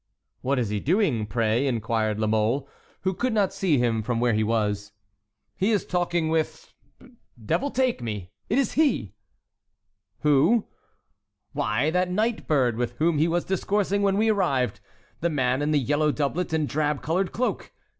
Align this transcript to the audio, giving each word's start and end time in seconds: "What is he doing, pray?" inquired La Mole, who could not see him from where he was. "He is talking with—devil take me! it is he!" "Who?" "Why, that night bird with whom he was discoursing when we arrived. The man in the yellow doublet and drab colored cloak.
"What 0.41 0.57
is 0.57 0.69
he 0.69 0.79
doing, 0.79 1.27
pray?" 1.27 1.67
inquired 1.67 2.19
La 2.19 2.25
Mole, 2.25 2.67
who 3.01 3.13
could 3.13 3.33
not 3.33 3.53
see 3.53 3.77
him 3.77 4.01
from 4.01 4.19
where 4.19 4.33
he 4.33 4.43
was. 4.43 4.93
"He 5.55 5.69
is 5.69 5.85
talking 5.85 6.29
with—devil 6.29 7.69
take 7.69 8.01
me! 8.01 8.31
it 8.49 8.57
is 8.57 8.71
he!" 8.71 9.13
"Who?" 10.21 10.65
"Why, 11.53 11.91
that 11.91 12.09
night 12.09 12.47
bird 12.47 12.77
with 12.77 12.93
whom 12.93 13.19
he 13.19 13.27
was 13.27 13.45
discoursing 13.45 14.01
when 14.01 14.17
we 14.17 14.31
arrived. 14.31 14.79
The 15.19 15.29
man 15.29 15.61
in 15.61 15.69
the 15.69 15.77
yellow 15.77 16.11
doublet 16.11 16.51
and 16.51 16.67
drab 16.67 17.03
colored 17.03 17.31
cloak. 17.31 17.71